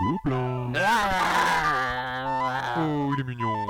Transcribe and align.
Gobelin. 0.00 0.72
Oh, 2.76 3.12
il 3.14 3.20
est 3.20 3.24
mignon. 3.24 3.66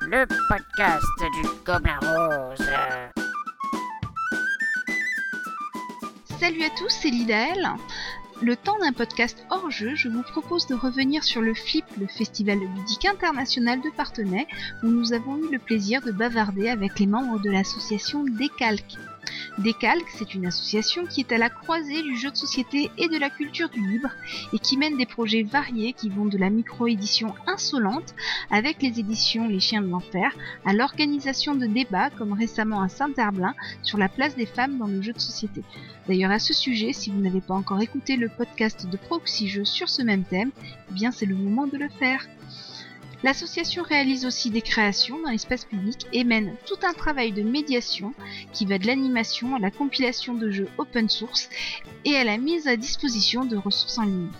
Le 0.00 0.26
podcast 0.48 1.04
du 1.34 1.42
Gobelin 1.64 1.98
Rose. 2.00 2.66
Salut 6.40 6.64
à 6.64 6.70
tous, 6.76 6.88
c'est 6.88 7.10
Lidaël. 7.10 7.68
Le 8.42 8.56
temps 8.56 8.78
d'un 8.80 8.92
podcast 8.92 9.46
hors 9.50 9.70
jeu, 9.70 9.94
je 9.94 10.08
vous 10.08 10.22
propose 10.22 10.66
de 10.66 10.74
revenir 10.74 11.22
sur 11.22 11.40
le 11.40 11.54
FLIP, 11.54 11.84
le 12.00 12.08
Festival 12.08 12.58
ludique 12.58 13.04
international 13.04 13.80
de 13.80 13.90
Partenay, 13.90 14.48
où 14.82 14.88
nous 14.88 15.12
avons 15.12 15.36
eu 15.36 15.52
le 15.52 15.60
plaisir 15.60 16.00
de 16.02 16.10
bavarder 16.10 16.68
avec 16.68 16.98
les 16.98 17.06
membres 17.06 17.38
de 17.38 17.50
l'association 17.50 18.24
Décalque. 18.24 18.96
Décalque, 19.58 20.08
c'est 20.16 20.34
une 20.34 20.46
association 20.46 21.06
qui 21.06 21.20
est 21.20 21.32
à 21.32 21.38
la 21.38 21.50
croisée 21.50 22.02
du 22.02 22.16
jeu 22.16 22.30
de 22.30 22.36
société 22.36 22.90
et 22.96 23.08
de 23.08 23.18
la 23.18 23.30
culture 23.30 23.68
du 23.68 23.86
libre 23.86 24.08
et 24.52 24.58
qui 24.58 24.78
mène 24.78 24.96
des 24.96 25.06
projets 25.06 25.42
variés 25.42 25.92
qui 25.92 26.08
vont 26.08 26.24
de 26.24 26.38
la 26.38 26.50
micro-édition 26.50 27.34
insolente 27.46 28.14
avec 28.50 28.82
les 28.82 28.98
éditions 28.98 29.46
Les 29.46 29.60
Chiens 29.60 29.82
de 29.82 29.88
l'Enfer 29.88 30.34
à 30.64 30.72
l'organisation 30.72 31.54
de 31.54 31.66
débats 31.66 32.10
comme 32.10 32.32
récemment 32.32 32.80
à 32.80 32.88
Saint-Herblain 32.88 33.54
sur 33.82 33.98
la 33.98 34.08
place 34.08 34.36
des 34.36 34.46
femmes 34.46 34.78
dans 34.78 34.86
le 34.86 35.02
jeu 35.02 35.12
de 35.12 35.20
société. 35.20 35.62
D'ailleurs 36.08 36.30
à 36.30 36.38
ce 36.38 36.54
sujet, 36.54 36.92
si 36.92 37.10
vous 37.10 37.20
n'avez 37.20 37.40
pas 37.40 37.54
encore 37.54 37.80
écouté 37.80 38.16
le 38.16 38.28
podcast 38.28 38.88
de 38.88 38.96
Proxy 38.96 39.48
Jeux 39.48 39.64
sur 39.64 39.88
ce 39.88 40.02
même 40.02 40.24
thème, 40.24 40.50
eh 40.90 40.94
bien 40.94 41.10
c'est 41.10 41.26
le 41.26 41.36
moment 41.36 41.66
de 41.66 41.76
le 41.76 41.88
faire. 41.88 42.26
L'association 43.22 43.84
réalise 43.84 44.26
aussi 44.26 44.50
des 44.50 44.62
créations 44.62 45.20
dans 45.22 45.30
l'espace 45.30 45.64
public 45.64 46.06
et 46.12 46.24
mène 46.24 46.56
tout 46.66 46.78
un 46.82 46.92
travail 46.92 47.30
de 47.30 47.42
médiation 47.42 48.14
qui 48.52 48.66
va 48.66 48.78
de 48.78 48.86
l'animation 48.86 49.54
à 49.54 49.60
la 49.60 49.70
compilation 49.70 50.34
de 50.34 50.50
jeux 50.50 50.68
open 50.78 51.08
source 51.08 51.48
et 52.04 52.16
à 52.16 52.24
la 52.24 52.36
mise 52.36 52.66
à 52.66 52.76
disposition 52.76 53.44
de 53.44 53.56
ressources 53.56 53.98
en 53.98 54.04
ligne. 54.04 54.30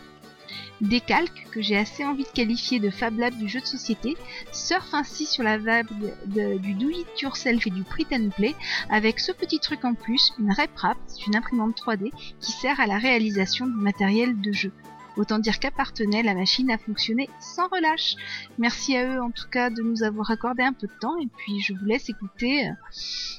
Décalque, 0.81 1.47
que 1.53 1.63
j'ai 1.63 1.77
assez 1.77 2.05
envie 2.05 2.25
de 2.25 2.29
qualifier 2.29 2.81
de 2.81 2.91
Fab 2.91 3.17
Lab 3.17 3.39
du 3.39 3.49
jeu 3.49 3.61
de 3.61 3.67
société, 3.67 4.17
surfe 4.51 4.93
ainsi 4.95 5.27
sur 5.27 5.45
la 5.45 5.57
vague 5.57 5.87
du 6.27 6.75
do 6.75 6.89
it 6.89 7.21
yourself 7.21 7.65
et 7.69 7.71
du 7.71 7.85
print 7.85 8.13
and 8.13 8.31
play 8.31 8.57
avec 8.91 9.21
ce 9.21 9.31
petit 9.31 9.61
truc 9.61 9.85
en 9.85 9.95
plus, 9.95 10.33
une 10.41 10.51
RepRap, 10.51 10.99
c'est 11.07 11.29
une 11.29 11.37
imprimante 11.37 11.81
3D 11.81 12.11
qui 12.41 12.51
sert 12.51 12.81
à 12.81 12.89
la 12.89 12.99
réalisation 12.99 13.67
du 13.67 13.77
matériel 13.77 14.41
de 14.41 14.51
jeu. 14.51 14.73
Autant 15.17 15.39
dire 15.39 15.59
qu'à 15.59 15.71
Partenay, 15.71 16.23
la 16.23 16.35
machine 16.35 16.71
a 16.71 16.79
fonctionné 16.79 17.29
sans 17.39 17.69
relâche. 17.69 18.17
Merci 18.59 18.97
à 18.97 19.07
eux 19.07 19.21
en 19.21 19.31
tout 19.31 19.49
cas 19.49 19.71
de 19.71 19.83
nous 19.83 20.03
avoir 20.03 20.31
accordé 20.31 20.63
un 20.63 20.73
peu 20.73 20.87
de 20.87 20.99
temps 21.01 21.19
et 21.19 21.27
puis 21.37 21.61
je 21.61 21.75
vous 21.75 21.85
laisse 21.85 22.09
écouter 22.09 22.67
euh, 22.67 22.73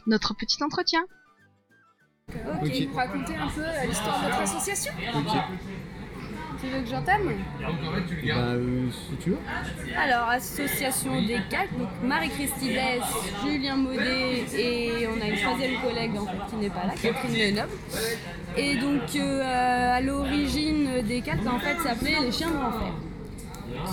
notre 0.07 0.35
petit 0.35 0.63
entretien. 0.63 1.03
Ok, 2.29 2.87
racontez 2.95 3.35
un 3.35 3.47
peu 3.49 3.61
euh, 3.61 3.85
l'histoire 3.85 4.19
de 4.19 4.25
votre 4.25 4.41
association 4.41 4.93
Tu 6.63 6.69
veux 6.69 6.81
que 6.81 6.89
j'entame 6.89 7.21
Bah, 7.59 7.67
euh, 8.37 8.85
si 8.91 9.17
tu 9.21 9.31
veux. 9.31 9.37
Alors, 9.97 10.29
association 10.29 11.21
des 11.21 11.39
quatre, 11.49 11.77
donc 11.77 11.89
Marie-Christine 12.01 12.69
Dess, 12.69 13.03
Julien 13.43 13.75
Maudet 13.75 14.45
et 14.57 15.07
on 15.07 15.21
a 15.21 15.27
une 15.27 15.41
troisième 15.41 15.81
collègue 15.81 16.11
en 16.17 16.25
fait, 16.25 16.49
qui 16.49 16.55
n'est 16.55 16.69
pas 16.69 16.85
là, 16.85 16.93
Catherine 17.01 17.37
Lenoble. 17.37 17.73
Et 18.55 18.77
donc, 18.77 19.01
euh, 19.15 19.95
à 19.97 19.99
l'origine 19.99 21.01
des 21.05 21.19
quatre, 21.19 21.45
en 21.47 21.59
fait, 21.59 21.77
s'appelait 21.81 22.21
Les 22.21 22.31
Chiens 22.31 22.49
de 22.49 22.55
l'Enfer 22.55 22.93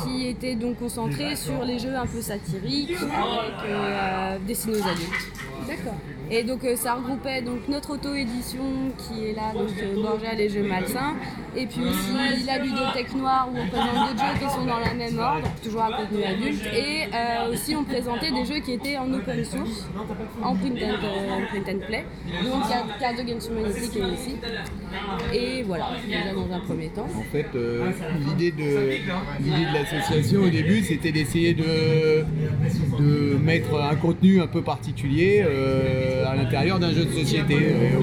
qui 0.05 0.27
était 0.27 0.55
donc 0.55 0.79
concentré 0.79 1.37
sur 1.37 1.65
les 1.65 1.79
jeux 1.79 1.95
un 1.95 2.07
peu 2.07 2.21
satiriques 2.21 2.93
avec 2.93 3.55
euh, 3.65 4.39
destinés 4.47 4.77
aux 4.79 4.87
adultes. 4.89 5.40
D'accord. 5.67 5.95
Et 6.33 6.45
donc 6.45 6.63
euh, 6.63 6.77
ça 6.77 6.95
regroupait 6.95 7.43
donc 7.43 7.67
notre 7.69 7.95
auto-édition 7.95 8.63
qui 8.97 9.27
est 9.27 9.33
là, 9.33 9.53
donc 9.53 9.71
euh, 9.83 10.01
Borgia 10.01 10.35
les 10.35 10.49
jeux 10.49 10.63
malsains, 10.63 11.17
et 11.57 11.67
puis 11.67 11.81
aussi 11.83 12.47
la 12.47 12.59
ludothèque 12.59 13.13
noire 13.17 13.49
où 13.53 13.57
on 13.59 13.67
présente 13.67 14.11
d'autres 14.11 14.25
jeux 14.25 14.47
qui 14.47 14.53
sont 14.53 14.65
dans 14.65 14.79
la 14.79 14.95
même 14.95 15.19
ordre, 15.19 15.49
toujours 15.61 15.83
à 15.83 15.91
contenu 15.91 16.23
adulte, 16.23 16.65
et 16.67 17.07
euh, 17.13 17.53
aussi 17.53 17.75
on 17.75 17.83
présentait 17.83 18.31
des 18.31 18.45
jeux 18.45 18.61
qui 18.61 18.75
étaient 18.75 18.97
en 18.97 19.13
open 19.13 19.45
source, 19.45 19.89
en 20.41 20.55
print 20.55 20.77
and, 20.77 21.05
euh, 21.05 21.47
print 21.49 21.69
and 21.69 21.87
play, 21.89 22.05
donc 22.45 22.63
il 22.65 23.03
y 23.03 23.05
a 23.05 23.09
Against 23.09 23.51
Humanity 23.51 23.89
qui 23.89 23.99
est 23.99 24.15
ici. 24.15 24.37
Et 25.33 25.63
voilà, 25.65 25.89
déjà 26.07 26.33
dans 26.33 26.55
un 26.55 26.61
premier 26.61 26.89
temps. 26.89 27.09
En 27.17 27.33
fait, 27.33 27.47
l'idée 28.21 28.53
de 28.53 28.91
l'idée 29.41 29.67
de 29.67 29.75
l'association 29.75 30.43
au 30.43 30.49
début, 30.49 30.83
c'était 30.85 31.11
d'essayer 31.11 31.55
de, 31.55 32.25
de 33.01 33.37
mettre 33.37 33.81
un 33.81 33.97
contenu 33.97 34.41
un 34.41 34.47
peu 34.47 34.63
particulier 34.63 35.45
euh, 35.51 36.25
à 36.27 36.37
l'intérieur 36.37 36.79
d'un 36.79 36.93
jeu 36.93 37.05
de 37.05 37.13
société. 37.13 37.57
Euh, 37.57 38.01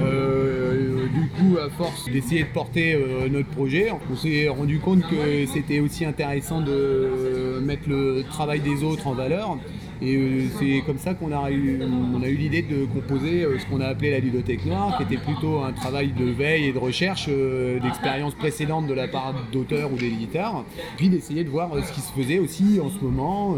euh, 0.00 1.06
du 1.08 1.28
coup, 1.28 1.58
à 1.58 1.68
force 1.70 2.08
d'essayer 2.10 2.42
de 2.42 2.48
porter 2.48 2.96
notre 3.30 3.48
projet, 3.48 3.90
on 4.10 4.16
s'est 4.16 4.48
rendu 4.48 4.78
compte 4.78 5.02
que 5.02 5.46
c'était 5.46 5.80
aussi 5.80 6.04
intéressant 6.04 6.60
de 6.60 7.60
mettre 7.62 7.88
le 7.88 8.22
travail 8.28 8.60
des 8.60 8.84
autres 8.84 9.06
en 9.06 9.14
valeur. 9.14 9.58
Et 10.00 10.14
euh, 10.14 10.42
c'est 10.58 10.82
comme 10.86 10.98
ça 10.98 11.14
qu'on 11.14 11.32
a 11.32 11.50
eu, 11.50 11.80
on 11.82 12.22
a 12.22 12.28
eu 12.28 12.36
l'idée 12.36 12.62
de 12.62 12.84
composer 12.86 13.44
euh, 13.44 13.58
ce 13.58 13.66
qu'on 13.66 13.80
a 13.80 13.86
appelé 13.86 14.12
la 14.12 14.20
ludothèque 14.20 14.64
noire, 14.64 14.96
qui 14.96 15.02
était 15.02 15.22
plutôt 15.22 15.60
un 15.60 15.72
travail 15.72 16.12
de 16.12 16.24
veille 16.24 16.66
et 16.66 16.72
de 16.72 16.78
recherche 16.78 17.26
euh, 17.28 17.80
d'expériences 17.80 18.34
précédentes 18.34 18.86
de 18.86 18.94
la 18.94 19.08
part 19.08 19.34
d'auteurs 19.52 19.92
ou 19.92 19.96
d'éditeurs, 19.96 20.64
puis 20.96 21.08
d'essayer 21.08 21.42
de 21.42 21.50
voir 21.50 21.70
ce 21.84 21.92
qui 21.92 22.00
se 22.00 22.12
faisait 22.12 22.38
aussi 22.38 22.80
en 22.80 22.90
ce 22.90 22.98
moment 23.02 23.56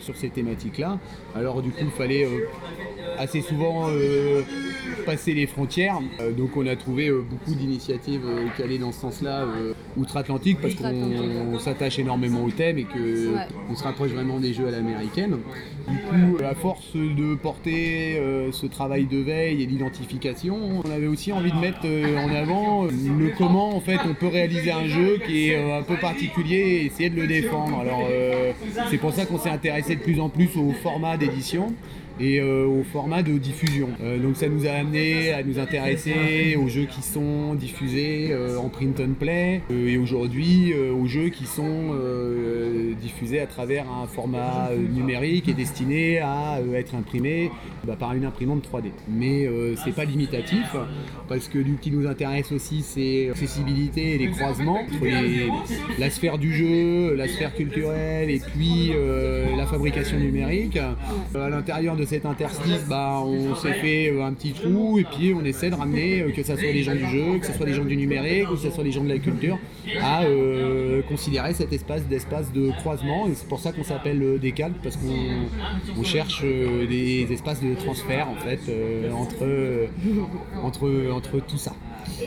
sur 0.00 0.16
ces 0.16 0.28
thématiques-là. 0.28 0.98
Alors 1.34 1.62
du 1.62 1.70
coup, 1.70 1.84
il 1.84 1.90
fallait 1.90 2.26
assez 3.18 3.40
souvent 3.40 3.88
passer 5.04 5.34
les 5.34 5.46
frontières. 5.46 5.98
Euh, 6.20 6.32
donc 6.32 6.56
on 6.56 6.66
a 6.66 6.76
trouvé 6.76 7.08
euh, 7.08 7.22
beaucoup 7.28 7.54
d'initiatives 7.54 8.22
euh, 8.24 8.46
qui 8.56 8.62
allaient 8.62 8.78
dans 8.78 8.92
ce 8.92 9.00
sens-là 9.00 9.42
euh, 9.42 9.72
outre-Atlantique 9.96 10.58
parce 10.60 10.74
qu'on 10.74 11.58
s'attache 11.58 11.98
énormément 11.98 12.44
au 12.44 12.50
thème 12.50 12.78
et 12.78 12.84
que 12.84 13.34
on 13.70 13.74
se 13.74 13.84
rapproche 13.84 14.10
vraiment 14.10 14.38
des 14.38 14.52
jeux 14.52 14.68
à 14.68 14.70
l'américaine. 14.70 15.38
Du 15.88 15.96
coup, 15.98 16.44
à 16.44 16.54
force 16.54 16.94
de 16.94 17.34
porter 17.34 18.16
euh, 18.18 18.52
ce 18.52 18.66
travail 18.66 19.06
de 19.06 19.18
veille 19.18 19.62
et 19.62 19.66
d'identification, 19.66 20.56
on 20.84 20.90
avait 20.90 21.06
aussi 21.08 21.32
envie 21.32 21.50
de 21.50 21.56
mettre 21.58 21.80
euh, 21.84 22.16
en 22.18 22.32
avant 22.34 22.84
euh, 22.84 22.90
le 23.18 23.30
comment 23.36 23.74
en 23.76 23.80
fait 23.80 23.98
on 24.08 24.14
peut 24.14 24.28
réaliser 24.28 24.70
un 24.70 24.86
jeu 24.86 25.18
qui 25.26 25.48
est 25.48 25.56
euh, 25.56 25.78
un 25.78 25.82
peu 25.82 25.96
particulier 25.96 26.56
et 26.56 26.84
essayer 26.86 27.10
de 27.10 27.16
le 27.20 27.26
défendre. 27.26 27.80
Alors 27.80 28.06
euh, 28.10 28.52
c'est 28.90 28.98
pour 28.98 29.12
ça 29.12 29.26
qu'on 29.26 29.38
s'est 29.38 29.50
intéressé 29.50 29.96
de 29.96 30.00
plus 30.00 30.20
en 30.20 30.28
plus 30.28 30.50
au 30.56 30.72
format 30.82 31.16
d'édition 31.16 31.72
et 32.18 32.40
euh, 32.40 32.66
au 32.66 32.82
format 32.82 33.22
de 33.22 33.38
diffusion. 33.38 33.88
Euh, 34.02 34.18
donc 34.18 34.36
ça 34.36 34.48
nous 34.48 34.66
a 34.66 34.70
amené 34.70 35.32
à 35.32 35.42
nous 35.42 35.58
intéresser 35.58 36.56
aux 36.56 36.68
jeux 36.68 36.86
qui 36.86 37.02
sont 37.02 37.54
diffusés 37.54 38.28
euh, 38.30 38.58
en 38.58 38.68
print 38.68 39.00
and 39.00 39.14
play 39.18 39.62
euh, 39.70 39.88
et 39.88 39.98
aujourd'hui 39.98 40.72
euh, 40.72 40.92
aux 40.92 41.06
jeux 41.06 41.28
qui 41.28 41.46
sont 41.46 41.92
euh, 41.92 42.94
diffusés 43.00 43.40
à 43.40 43.46
travers 43.46 43.86
un 43.90 44.06
format 44.06 44.70
numérique 44.92 45.48
et 45.48 45.54
destiné 45.54 46.18
à 46.18 46.58
être 46.74 46.94
imprimé 46.94 47.50
bah, 47.84 47.96
par 47.98 48.14
une 48.14 48.24
imprimante 48.24 48.68
3D. 48.70 48.90
Mais 49.08 49.48
c'est 49.84 49.94
pas 49.94 50.04
limitatif 50.04 50.74
parce 51.28 51.48
que 51.48 51.58
du 51.58 51.76
qui 51.80 51.90
nous 51.90 52.06
intéresse 52.06 52.52
aussi 52.52 52.82
c'est 52.82 53.26
l'accessibilité 53.28 54.14
et 54.14 54.18
les 54.18 54.30
croisements 54.30 54.80
la 55.98 56.10
sphère 56.10 56.38
du 56.38 56.52
jeu, 56.52 57.14
la 57.14 57.28
sphère 57.28 57.54
culturelle 57.54 58.30
et 58.30 58.40
puis 58.40 58.92
la 59.56 59.66
fabrication 59.66 60.18
numérique. 60.18 60.78
À 61.34 61.48
l'intérieur 61.48 61.96
cet 62.10 62.26
interstice, 62.26 62.84
bah, 62.88 63.20
on 63.24 63.54
s'est 63.54 63.74
fait 63.74 64.10
euh, 64.10 64.24
un 64.24 64.32
petit 64.32 64.52
trou 64.52 64.98
et 64.98 65.04
puis 65.04 65.32
on 65.32 65.44
essaie 65.44 65.70
de 65.70 65.76
ramener, 65.76 66.22
euh, 66.22 66.32
que 66.32 66.42
ce 66.42 66.56
soit 66.56 66.72
les 66.72 66.82
gens 66.82 66.96
du 66.96 67.06
jeu, 67.06 67.38
que 67.38 67.46
ce 67.46 67.52
soit 67.52 67.66
les 67.66 67.72
gens 67.72 67.84
du 67.84 67.96
numérique 67.96 68.50
ou 68.50 68.54
que 68.54 68.60
ce 68.60 68.70
soit 68.70 68.82
les 68.82 68.90
gens 68.90 69.04
de 69.04 69.08
la 69.08 69.18
culture, 69.18 69.56
à 70.02 70.24
euh, 70.24 71.02
considérer 71.02 71.54
cet 71.54 71.72
espace 71.72 72.02
d'espace 72.06 72.52
de 72.52 72.72
croisement. 72.72 73.28
Et 73.28 73.34
c'est 73.34 73.46
pour 73.46 73.60
ça 73.60 73.70
qu'on 73.70 73.84
s'appelle 73.84 74.40
Décalque 74.40 74.82
parce 74.82 74.96
qu'on 74.96 75.46
on 75.96 76.02
cherche 76.02 76.42
des 76.42 77.28
espaces 77.30 77.62
de 77.62 77.74
transfert 77.74 78.28
en 78.28 78.34
fait 78.34 78.60
entre, 79.12 79.88
entre, 80.64 81.10
entre 81.12 81.38
tout 81.38 81.58
ça. 81.58 81.74
Et 82.20 82.26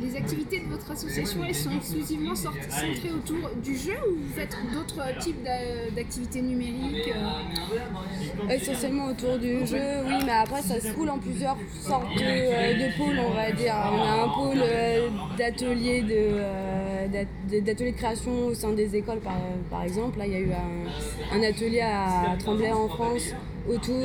les 0.00 0.16
activités 0.16 0.62
votre 0.86 0.92
association, 0.92 1.40
elles 1.46 1.54
sont 1.54 1.70
exclusivement 1.70 2.34
centrées 2.34 3.10
autour 3.14 3.50
du 3.62 3.76
jeu 3.76 3.94
ou 4.08 4.16
vous 4.16 4.32
faites 4.34 4.56
d'autres 4.72 5.18
types 5.18 5.42
d'a- 5.42 5.90
d'activités 5.94 6.42
numériques 6.42 7.08
euh 7.14 8.50
Essentiellement 8.50 9.06
autour 9.06 9.38
du 9.38 9.66
jeu, 9.66 9.80
oui, 10.06 10.14
mais 10.24 10.32
après 10.32 10.62
ça 10.62 10.80
se 10.80 10.92
roule 10.94 11.10
en 11.10 11.18
plusieurs 11.18 11.56
sortes 11.80 12.14
de, 12.16 12.22
euh, 12.22 12.74
de 12.74 12.96
pôles, 12.98 13.18
on 13.18 13.30
va 13.34 13.50
dire. 13.52 13.74
On 13.92 14.02
a 14.02 14.24
un 14.24 14.28
pôle 14.28 14.62
euh, 14.62 15.08
d'ateliers 15.38 16.02
de, 16.02 17.60
de 17.72 17.90
création 17.90 18.46
au 18.46 18.54
sein 18.54 18.72
des 18.72 18.94
écoles, 18.96 19.20
par, 19.20 19.38
par 19.70 19.82
exemple. 19.84 20.18
Là, 20.18 20.26
il 20.26 20.32
y 20.32 20.36
a 20.36 20.40
eu 20.40 20.50
un, 20.52 21.36
un 21.38 21.42
atelier 21.42 21.80
à 21.80 22.36
Tremblay 22.38 22.70
en 22.72 22.88
France 22.88 23.32
autour 23.68 23.98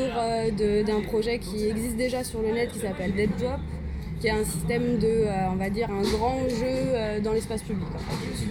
d'un 0.57 1.01
projet 1.01 1.39
qui 1.39 1.67
existe 1.67 1.97
déjà 1.97 2.23
sur 2.23 2.41
le 2.41 2.51
net 2.51 2.71
qui 2.71 2.79
s'appelle 2.79 3.13
Dead 3.13 3.29
Drop, 3.37 3.59
qui 4.19 4.27
est 4.27 4.31
un 4.31 4.43
système 4.43 4.97
de, 4.99 5.07
euh, 5.07 5.49
on 5.51 5.55
va 5.55 5.69
dire, 5.69 5.89
un 5.89 6.01
grand 6.01 6.39
jeu 6.49 6.65
euh, 6.65 7.19
dans 7.21 7.33
l'espace 7.33 7.61
public. 7.63 7.87
En 7.95 7.99
fait. 7.99 8.45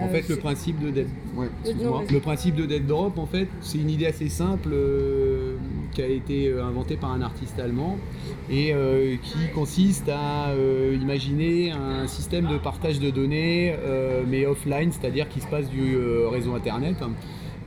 En 0.00 0.06
Euh, 0.06 0.08
fait, 0.08 0.28
le 0.28 0.36
principe 0.36 0.80
de 0.80 0.90
Dead, 0.90 1.06
ouais, 1.36 1.46
non, 1.80 2.02
le 2.10 2.18
principe 2.18 2.56
de 2.56 2.66
Dead 2.66 2.84
Drop, 2.84 3.16
en 3.16 3.26
fait, 3.26 3.46
c'est 3.60 3.78
une 3.78 3.90
idée 3.90 4.06
assez 4.06 4.28
simple 4.28 4.70
euh, 4.72 5.54
qui 5.92 6.02
a 6.02 6.08
été 6.08 6.48
euh, 6.48 6.64
inventé 6.64 6.96
par 6.96 7.12
un 7.12 7.22
artiste 7.22 7.60
allemand 7.60 7.96
et 8.50 8.74
euh, 8.74 9.14
qui 9.22 9.38
consiste 9.54 10.08
à 10.08 10.48
euh, 10.48 10.98
imaginer 11.00 11.70
un 11.70 12.08
système 12.08 12.48
de 12.48 12.58
partage 12.58 12.98
de 12.98 13.10
données 13.10 13.76
euh, 13.78 14.24
mais 14.26 14.46
offline, 14.46 14.90
c'est-à-dire 14.90 15.28
qui 15.28 15.40
se 15.40 15.46
passe 15.46 15.70
du 15.70 15.94
euh, 15.94 16.28
réseau 16.28 16.54
internet. 16.56 16.96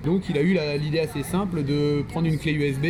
Donc 0.07 0.29
il 0.29 0.37
a 0.37 0.41
eu 0.41 0.57
l'idée 0.79 0.99
assez 0.99 1.21
simple 1.21 1.63
de 1.63 2.01
prendre 2.07 2.27
une 2.27 2.37
clé 2.37 2.53
USB 2.53 2.85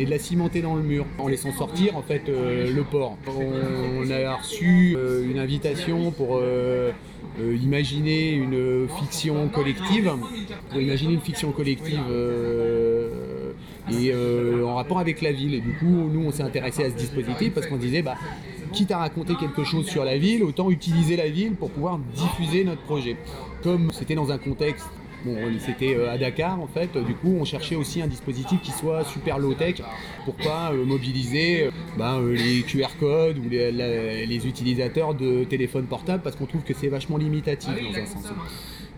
et 0.00 0.04
de 0.04 0.10
la 0.10 0.18
cimenter 0.18 0.62
dans 0.62 0.74
le 0.74 0.82
mur 0.82 1.06
en 1.16 1.28
laissant 1.28 1.52
sortir 1.52 1.96
en 1.96 2.02
fait 2.02 2.22
euh, 2.28 2.74
le 2.74 2.82
port. 2.82 3.16
On 3.28 4.10
a 4.10 4.34
reçu 4.34 4.96
euh, 4.96 5.30
une 5.30 5.38
invitation 5.38 6.10
pour 6.10 6.40
euh, 6.42 6.90
imaginer 7.38 8.32
une 8.32 8.88
fiction 8.98 9.46
collective, 9.46 10.10
pour 10.72 10.80
imaginer 10.80 11.12
une 11.14 11.20
fiction 11.20 11.52
collective 11.52 12.00
et 13.92 14.12
en 14.64 14.74
rapport 14.74 14.98
avec 14.98 15.22
la 15.22 15.30
ville. 15.30 15.54
Et 15.54 15.60
du 15.60 15.72
coup, 15.74 15.86
nous 15.86 16.24
on 16.26 16.32
s'est 16.32 16.42
intéressé 16.42 16.82
à 16.82 16.90
ce 16.90 16.96
dispositif 16.96 17.54
parce 17.54 17.68
qu'on 17.68 17.76
disait 17.76 18.02
bah 18.02 18.16
quitte 18.72 18.90
à 18.90 18.98
raconter 18.98 19.36
quelque 19.36 19.62
chose 19.62 19.86
sur 19.86 20.04
la 20.04 20.18
ville, 20.18 20.42
autant 20.42 20.68
utiliser 20.72 21.14
la 21.14 21.28
ville 21.28 21.52
pour 21.52 21.70
pouvoir 21.70 22.00
diffuser 22.16 22.64
notre 22.64 22.82
projet. 22.82 23.16
Comme 23.62 23.92
c'était 23.92 24.16
dans 24.16 24.32
un 24.32 24.38
contexte 24.38 24.88
Bon, 25.26 25.36
c'était 25.58 25.94
euh, 25.96 26.12
à 26.12 26.18
Dakar 26.18 26.60
en 26.60 26.68
fait, 26.68 26.96
du 26.96 27.14
coup 27.14 27.36
on 27.40 27.44
cherchait 27.44 27.74
aussi 27.74 28.00
un 28.00 28.06
dispositif 28.06 28.60
qui 28.62 28.70
soit 28.70 29.04
super 29.04 29.38
low-tech 29.40 29.82
pour 30.24 30.34
pas 30.36 30.70
euh, 30.72 30.84
mobiliser 30.84 31.64
euh, 31.64 31.70
ben, 31.98 32.20
euh, 32.20 32.32
les 32.36 32.62
QR 32.62 32.96
codes 33.00 33.38
ou 33.38 33.48
les, 33.50 33.72
la- 33.72 34.24
les 34.24 34.46
utilisateurs 34.46 35.14
de 35.14 35.42
téléphones 35.44 35.86
portables 35.86 36.22
parce 36.22 36.36
qu'on 36.36 36.46
trouve 36.46 36.62
que 36.62 36.74
c'est 36.74 36.88
vachement 36.88 37.16
limitatif 37.16 37.70
dans 37.82 37.98
un 38.02 38.06
sens. 38.06 38.24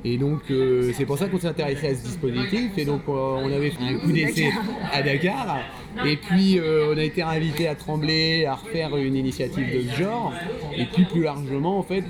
Et 0.04 0.16
donc 0.16 0.42
euh, 0.50 0.92
c'est 0.94 1.04
pour 1.04 1.18
ça 1.18 1.26
qu'on 1.26 1.38
s'est 1.38 1.48
intéressé 1.48 1.88
à 1.88 1.94
ce 1.94 2.02
dispositif. 2.02 2.70
Et 2.76 2.84
donc 2.84 3.02
euh, 3.08 3.12
on 3.12 3.52
avait 3.52 3.70
fait 3.70 3.82
un 3.82 3.98
coup 3.98 4.12
d'essai 4.12 4.50
à 4.92 5.02
Dakar. 5.02 5.58
Et 6.06 6.16
puis 6.16 6.58
euh, 6.58 6.92
on 6.94 6.98
a 6.98 7.02
été 7.02 7.22
invité 7.22 7.66
à 7.66 7.74
Tremblay 7.74 8.44
à 8.46 8.54
refaire 8.54 8.96
une 8.96 9.16
initiative 9.16 9.74
de 9.74 9.88
ce 9.88 9.96
genre. 9.96 10.32
Et 10.76 10.84
puis 10.84 11.04
plus 11.04 11.22
largement 11.22 11.78
en 11.78 11.82
fait 11.82 12.04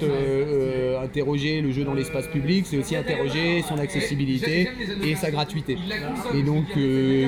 interroger 1.03 1.63
le 1.63 1.71
jeu 1.71 1.85
dans 1.85 1.95
l'espace 1.95 2.27
public 2.27 2.67
c'est 2.69 2.77
aussi 2.77 2.97
interroger 2.97 3.63
son 3.63 3.79
accessibilité 3.79 4.69
et 5.03 5.15
sa 5.15 5.31
gratuité. 5.31 5.79
Et 6.35 6.43
donc 6.43 6.67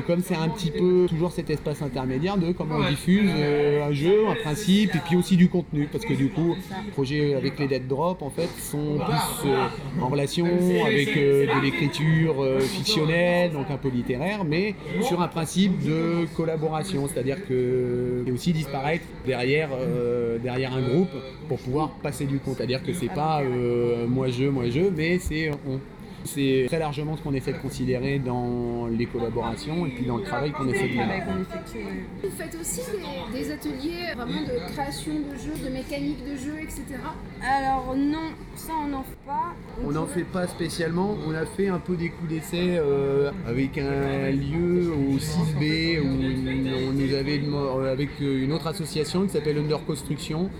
comme 0.07 0.21
c'est 0.23 0.37
un 0.37 0.49
petit 0.49 0.71
peu 0.71 1.07
toujours 1.09 1.33
cet 1.33 1.49
espace 1.49 1.81
intermédiaire 1.81 2.37
de 2.37 2.53
comment 2.53 2.77
on 2.77 2.91
diffuse 2.91 3.31
un 3.31 3.93
jeu, 3.93 4.29
un 4.29 4.35
principe 4.35 4.95
et 4.95 5.01
puis 5.07 5.17
aussi 5.17 5.37
du 5.37 5.49
contenu. 5.49 5.89
Parce 5.91 6.05
que 6.05 6.13
du 6.13 6.29
coup 6.29 6.57
projets 6.93 7.35
avec 7.35 7.59
les 7.59 7.69
dead 7.69 7.87
drop 7.87 8.23
en 8.23 8.31
fait 8.31 8.49
sont 8.59 8.99
plus 8.99 9.51
en 10.03 10.09
relation 10.09 10.50
avec 10.87 11.17
euh, 11.17 11.47
de 11.47 11.63
l'écriture 11.63 12.43
euh, 12.43 12.61
fictionnelle, 12.61 13.53
donc 13.53 13.71
un 13.71 13.77
peu 13.77 13.89
littéraire, 13.89 14.45
mais 14.45 14.75
sur 15.03 15.21
un 15.21 15.29
principe 15.29 15.83
de 15.85 16.27
collaboration, 16.37 17.09
c'est-à-dire 17.09 17.47
que 17.47 18.25
et 18.27 18.33
aussi 18.33 18.53
disparaître 18.53 19.05
derrière, 19.27 19.71
euh, 19.73 20.39
derrière 20.39 20.75
un 20.75 20.83
groupe 20.83 21.11
pour 21.49 21.59
pouvoir 21.59 21.91
passer 22.03 22.25
du 22.27 22.39
compte. 22.39 22.57
C'est-à-dire 22.57 22.83
que 22.83 22.93
c'est 22.93 23.13
pas 23.13 23.43
moi 24.09 24.29
je, 24.29 24.45
moi 24.45 24.65
je, 24.71 24.81
mais 24.95 25.19
c'est 25.19 25.51
on. 25.67 25.81
C'est 26.25 26.65
très 26.69 26.79
largement 26.79 27.17
ce 27.17 27.23
qu'on 27.23 27.35
essaie 27.35 27.53
de 27.53 27.59
considérer 27.59 28.19
dans 28.19 28.87
les 28.87 29.07
collaborations 29.07 29.87
et 29.87 29.91
puis 29.91 30.05
dans 30.07 30.19
le 30.19 30.23
travail 30.23 30.53
qu'on 30.53 30.69
essaie 30.69 30.89
de 30.89 30.93
faire. 30.95 31.27
Vous 32.23 32.31
faites 32.37 32.57
aussi 32.61 32.81
des, 33.33 33.39
des 33.39 33.51
ateliers 33.53 34.13
vraiment 34.17 34.43
de 34.43 34.73
création 34.73 35.13
de 35.15 35.37
jeux, 35.37 35.65
de 35.65 35.71
mécanique 35.73 36.19
de 36.25 36.37
jeux, 36.37 36.59
etc. 36.63 36.83
Alors 37.43 37.95
non, 37.97 38.31
ça 38.55 38.73
on 38.85 38.89
n'en 38.89 39.03
fait 39.03 39.17
pas. 39.27 39.55
On 39.87 39.91
n'en 39.93 40.07
fait 40.07 40.25
pas 40.25 40.47
spécialement, 40.47 41.17
on 41.27 41.35
a 41.35 41.47
fait 41.47 41.69
un 41.69 41.79
peu 41.79 41.97
des 41.97 42.11
coups 42.11 42.29
d'essai 42.31 42.77
euh, 42.79 43.31
avec 43.47 43.79
un 43.79 44.31
lieu 44.31 44.93
au 44.93 45.17
6B 45.17 46.01
où 46.01 46.07
on 46.07 46.93
nous 46.93 47.15
avait 47.15 47.39
demo- 47.39 47.81
avec 47.81 48.11
une 48.21 48.53
autre 48.53 48.67
association 48.67 49.23
qui 49.23 49.31
s'appelle 49.31 49.59
Under 49.59 49.83
Construction 49.85 50.51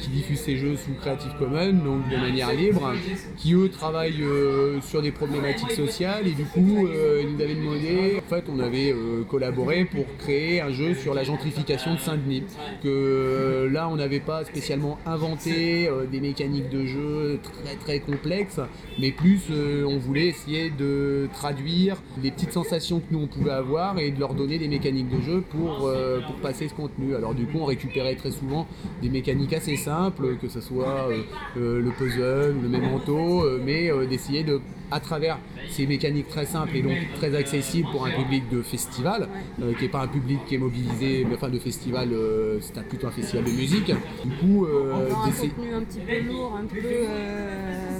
qui 0.00 0.10
diffuse 0.10 0.38
ses 0.40 0.56
jeux 0.56 0.76
sous 0.76 0.92
Creative 1.00 1.32
Commons, 1.38 1.72
donc 1.72 2.08
de 2.08 2.16
manière 2.16 2.52
libre, 2.52 2.92
qui 3.36 3.54
eux 3.54 3.68
travaillent 3.68 4.22
euh, 4.22 4.80
sur 4.80 5.02
des 5.02 5.07
problématiques 5.12 5.72
sociales 5.72 6.26
et 6.26 6.32
du 6.32 6.44
coup 6.44 6.86
euh, 6.86 7.22
ils 7.22 7.34
nous 7.34 7.42
avaient 7.42 7.54
demandé, 7.54 8.20
en 8.24 8.28
fait 8.28 8.44
on 8.48 8.58
avait 8.60 8.92
euh, 8.92 9.24
collaboré 9.28 9.84
pour 9.84 10.04
créer 10.18 10.60
un 10.60 10.70
jeu 10.70 10.94
sur 10.94 11.14
la 11.14 11.24
gentrification 11.24 11.94
de 11.94 11.98
Saint-Denis. 12.00 12.44
Que 12.82 12.88
euh, 12.88 13.70
là 13.70 13.88
on 13.88 13.96
n'avait 13.96 14.20
pas 14.20 14.44
spécialement 14.44 14.98
inventé 15.06 15.88
euh, 15.88 16.06
des 16.06 16.20
mécaniques 16.20 16.70
de 16.70 16.86
jeu 16.86 17.40
très 17.42 17.76
très 17.76 18.00
complexes, 18.00 18.60
mais 18.98 19.12
plus 19.12 19.42
on 19.50 19.98
voulait 19.98 20.26
essayer 20.28 20.70
de 20.70 21.28
traduire 21.32 21.96
les 22.22 22.30
petites 22.30 22.52
sensations 22.52 23.00
que 23.00 23.06
nous 23.10 23.20
on 23.20 23.26
pouvait 23.26 23.50
avoir 23.50 23.98
et 23.98 24.10
de 24.10 24.20
leur 24.20 24.34
donner 24.34 24.58
des 24.58 24.68
mécaniques 24.68 25.08
de 25.08 25.20
jeu 25.20 25.40
pour, 25.40 25.90
pour 26.26 26.36
passer 26.42 26.68
ce 26.68 26.74
contenu. 26.74 27.14
Alors 27.14 27.34
du 27.34 27.46
coup 27.46 27.58
on 27.60 27.64
récupérait 27.64 28.16
très 28.16 28.30
souvent 28.30 28.66
des 29.02 29.08
mécaniques 29.08 29.52
assez 29.52 29.76
simples, 29.76 30.36
que 30.40 30.48
ce 30.48 30.60
soit 30.60 31.08
le 31.56 31.90
puzzle 31.98 32.54
le 32.62 32.68
memento, 32.68 33.44
mais 33.64 33.90
d'essayer 34.08 34.44
de 34.44 34.60
à 34.90 35.00
travers 35.00 35.38
ces 35.70 35.86
mécaniques 35.86 36.28
très 36.28 36.46
simples 36.46 36.76
et 36.76 36.82
donc 36.82 36.96
très 37.14 37.34
accessibles 37.34 37.88
pour 37.90 38.06
un 38.06 38.10
public 38.10 38.48
de 38.50 38.62
festival, 38.62 39.28
euh, 39.62 39.74
qui 39.74 39.82
n'est 39.84 39.88
pas 39.88 40.00
un 40.00 40.08
public 40.08 40.40
qui 40.46 40.54
est 40.54 40.58
mobilisé, 40.58 41.26
mais 41.28 41.34
enfin 41.34 41.48
de 41.48 41.58
festival, 41.58 42.12
euh, 42.12 42.58
c'est 42.60 42.82
plutôt 42.88 43.06
un 43.08 43.10
festival 43.12 43.44
de 43.44 43.50
musique. 43.50 43.86
Du 44.24 44.30
coup, 44.36 44.64
euh, 44.64 45.10
un 45.10 45.30
contenu 45.30 45.74
un 45.74 45.82
petit 45.82 46.00
peu 46.00 46.20
lourd, 46.20 46.56
un 46.56 46.66
peu 46.66 46.80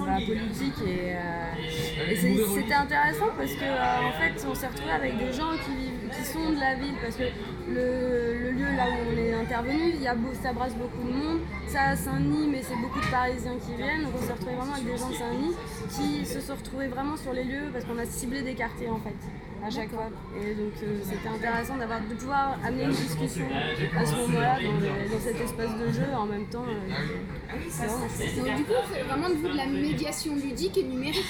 bah, 0.07 0.17
politique 0.27 0.75
et, 0.87 1.15
c'était 2.17 2.75
intéressant 2.75 3.29
parce 3.37 3.53
que 3.53 3.65
en 3.65 4.13
fait 4.13 4.47
on 4.49 4.55
s'est 4.55 4.67
retrouvé 4.69 4.91
avec 4.91 5.19
des 5.19 5.33
gens 5.33 5.53
qui, 5.65 5.73
vivent- 5.77 6.11
qui 6.17 6.25
sont 6.25 6.51
de 6.51 6.59
la 6.61 6.75
ville 6.77 6.95
parce 7.03 7.17
que 7.17 7.25
le, 7.69 8.39
le 8.45 8.51
lieu 8.53 8.65
là 8.77 8.87
où 8.89 9.13
on 9.13 9.17
est 9.19 9.35
intervenu, 9.35 9.93
il 9.95 10.03
y 10.03 10.07
a 10.07 10.15
beau, 10.15 10.29
ça 10.43 10.53
brasse 10.53 10.75
beaucoup 10.75 11.07
de 11.07 11.13
monde, 11.13 11.41
ça 11.67 11.83
à 11.91 11.97
Saint-Denis 11.97 12.49
mais 12.51 12.63
c'est 12.63 12.77
beaucoup 12.77 13.01
de 13.01 13.11
Parisiens 13.11 13.57
qui 13.65 13.77
viennent. 13.77 14.05
Donc 14.05 14.13
on 14.19 14.27
s'est 14.27 14.33
retrouvé 14.33 14.55
vraiment 14.55 14.73
avec 14.73 14.85
des 14.87 14.97
gens 14.97 15.11
de 15.11 15.15
Saint-Denis 15.15 15.55
qui 15.89 16.27
se 16.27 16.41
sont 16.41 16.55
retrouvés 16.55 16.89
vraiment 16.89 17.17
sur 17.17 17.33
les 17.33 17.45
lieux 17.45 17.71
parce 17.73 17.85
qu'on 17.85 17.99
a 17.99 18.07
ciblé 18.07 18.43
des 18.43 18.55
quartiers 18.55 18.89
en 18.89 18.99
fait 18.99 19.15
à 19.65 19.71
chaque 19.71 19.91
fois 19.91 20.09
et 20.37 20.55
donc 20.55 20.73
euh, 20.83 20.99
c'était 21.03 21.29
intéressant 21.29 21.77
d'avoir 21.77 22.01
de 22.01 22.15
pouvoir 22.15 22.59
amener 22.65 22.85
une 22.85 22.91
discussion 22.91 23.47
à 23.97 24.07
ce 24.07 24.15
moment-là 24.15 24.59
dans, 25.11 25.21
cet 25.21 25.41
espace 25.41 25.79
de 25.79 25.93
jeu 25.93 26.15
en 26.17 26.27
même 26.27 26.47
temps 26.47 26.65
euh, 26.69 27.29
c'est 27.69 27.87
vraiment 27.87 28.09
chouette. 28.09 28.37
Donc 28.37 28.57
du 28.57 28.65
coup, 28.65 28.73
faites 28.93 29.07
vraiment 29.07 29.29
de 29.29 29.35
vous 29.35 29.49
de 29.49 29.57
la 29.57 29.67
médiation 29.67 30.35
ludique 30.35 30.77
et 30.79 30.83
numérique. 30.83 31.25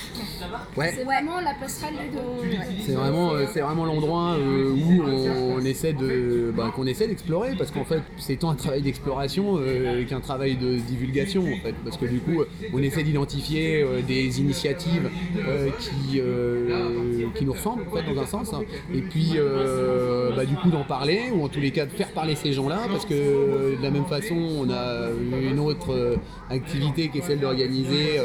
Ouais. 0.76 0.92
C'est 0.94 1.04
vraiment 1.04 1.40
la 1.40 1.54
passerelle 1.54 1.94
deux. 2.12 2.50
C'est 2.84 2.92
vraiment, 2.92 3.32
euh, 3.32 3.46
c'est 3.52 3.60
vraiment 3.60 3.84
l'endroit 3.84 4.36
euh, 4.38 4.72
où 4.72 5.02
on, 5.02 5.60
essaie 5.60 5.92
de, 5.92 6.52
bah, 6.56 6.72
qu'on 6.74 6.86
essaie 6.86 7.06
d'explorer, 7.06 7.54
parce 7.56 7.70
qu'en 7.70 7.84
fait, 7.84 8.02
c'est 8.16 8.36
tant 8.36 8.50
un 8.50 8.54
travail 8.54 8.82
d'exploration 8.82 9.56
euh, 9.58 10.05
qu'un 10.05 10.20
travail 10.20 10.56
de 10.56 10.76
divulgation, 10.76 11.43
en 11.43 11.62
fait, 11.62 11.74
parce 11.84 11.96
que 11.96 12.06
du 12.06 12.20
coup, 12.20 12.43
on 12.72 12.82
essaie 12.82 13.03
d'identifier 13.03 13.82
euh, 13.82 14.00
des 14.03 14.41
initiatives 14.41 15.10
euh, 15.36 15.70
qui, 15.79 16.20
euh, 16.20 17.26
qui 17.34 17.44
nous 17.44 17.53
ressemblent, 17.53 17.84
en 17.88 17.96
fait, 17.96 18.03
dans 18.03 18.18
sens, 18.27 18.53
hein. 18.53 18.63
et 18.93 19.01
puis, 19.01 19.32
euh, 19.37 20.31
bah, 20.37 20.44
du 20.44 20.55
coup, 20.55 20.70
d'en 20.70 20.84
parler, 20.84 21.31
ou 21.32 21.44
en 21.44 21.48
tous 21.48 21.60
les 21.60 21.70
cas, 21.70 21.87
de 21.87 21.91
faire 21.91 22.13
parler 22.13 22.34
ces 22.34 22.53
gens-là, 22.53 22.81
parce 22.91 23.05
que 23.05 23.15
euh, 23.15 23.77
de 23.77 23.82
la 23.82 23.91
même 23.91 24.06
façon, 24.06 24.34
on 24.34 24.70
a 24.70 25.08
une 25.41 25.58
autre 25.58 25.93
euh, 25.93 26.17
activité 26.51 27.08
qui 27.08 27.19
est 27.19 27.22
celle 27.22 27.41
d'organiser, 27.41 28.20